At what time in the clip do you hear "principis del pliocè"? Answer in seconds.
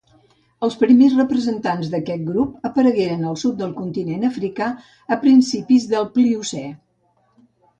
5.27-6.65